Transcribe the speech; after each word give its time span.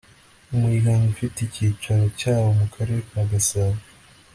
umuryango 0.53 1.03
ufite 1.13 1.37
icyicaro 1.43 2.05
cyawo 2.19 2.49
mu 2.59 2.65
karere 2.73 3.01
ka 3.09 3.21
gasabo 3.31 3.79